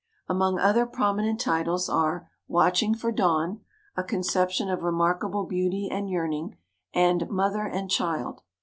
[0.27, 3.59] Among other prominent titles are "Watch ing for Dawn,"
[3.95, 6.57] a conception of remarkable beauty and yearning,
[6.91, 8.41] and "Mother and Child."